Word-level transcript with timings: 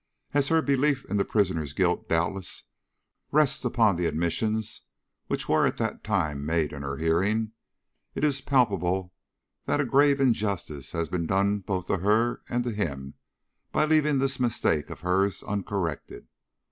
As 0.33 0.47
her 0.47 0.63
belief 0.63 1.05
in 1.11 1.17
the 1.17 1.23
prisoner's 1.25 1.73
guilt 1.73 2.09
doubtless 2.09 2.63
rests 3.31 3.63
upon 3.63 3.97
the 3.97 4.07
admissions 4.07 4.81
which 5.27 5.47
were 5.47 5.67
at 5.67 5.77
that 5.77 6.03
time 6.03 6.43
made 6.43 6.73
in 6.73 6.81
her 6.81 6.97
hearing, 6.97 7.51
it 8.15 8.23
is 8.23 8.41
palpable 8.41 9.13
that 9.65 9.79
a 9.79 9.85
grave 9.85 10.19
injustice 10.19 10.93
has 10.93 11.07
been 11.07 11.27
done 11.27 11.59
both 11.59 11.85
to 11.85 11.97
her 11.99 12.41
and 12.49 12.63
to 12.63 12.71
him 12.71 13.13
by 13.71 13.85
leaving 13.85 14.17
this 14.17 14.39
mistake 14.39 14.89
of 14.89 15.01
hers 15.01 15.43
uncorrected. 15.43 16.27